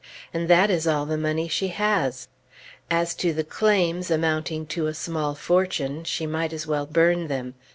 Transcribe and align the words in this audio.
And 0.33 0.47
that 0.47 0.71
is 0.71 0.87
all 0.87 1.05
the 1.05 1.15
money 1.15 1.47
she 1.47 1.67
has. 1.67 2.27
As 2.89 3.13
to 3.13 3.33
the 3.33 3.43
claims, 3.43 4.09
amounting 4.09 4.65
to 4.65 4.87
a 4.87 4.95
small 4.95 5.35
fortune, 5.35 6.05
she 6.05 6.25
might 6.25 6.53
as 6.53 6.65
well 6.65 6.87
burn 6.87 7.27
them. 7.27 7.53